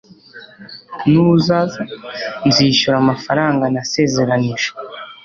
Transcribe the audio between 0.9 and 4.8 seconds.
nuzaza, nzishyura amafaranga nasezeranije